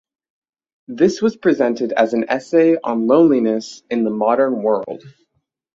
[0.87, 5.03] This was presented as an essay on loneliness in the modern world.